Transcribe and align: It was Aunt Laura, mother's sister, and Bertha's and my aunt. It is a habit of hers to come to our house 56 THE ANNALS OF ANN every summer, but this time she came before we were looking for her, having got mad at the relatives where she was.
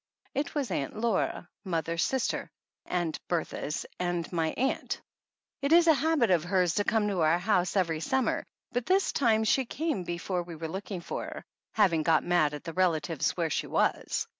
It 0.33 0.55
was 0.55 0.71
Aunt 0.71 0.97
Laura, 0.99 1.47
mother's 1.63 2.01
sister, 2.01 2.49
and 2.87 3.19
Bertha's 3.27 3.85
and 3.99 4.25
my 4.33 4.49
aunt. 4.53 4.99
It 5.61 5.71
is 5.71 5.85
a 5.85 5.93
habit 5.93 6.31
of 6.31 6.43
hers 6.43 6.73
to 6.73 6.83
come 6.83 7.07
to 7.09 7.21
our 7.21 7.37
house 7.37 7.73
56 7.73 7.73
THE 7.73 7.75
ANNALS 7.75 7.75
OF 7.75 7.77
ANN 7.77 7.81
every 7.81 8.09
summer, 8.39 8.43
but 8.71 8.85
this 8.87 9.11
time 9.11 9.43
she 9.43 9.65
came 9.65 10.03
before 10.03 10.41
we 10.41 10.55
were 10.55 10.67
looking 10.67 11.01
for 11.01 11.25
her, 11.25 11.43
having 11.75 12.01
got 12.01 12.23
mad 12.23 12.55
at 12.55 12.63
the 12.63 12.73
relatives 12.73 13.37
where 13.37 13.51
she 13.51 13.67
was. 13.67 14.25